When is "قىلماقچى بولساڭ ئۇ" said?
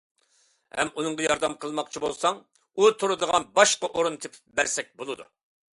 1.65-2.91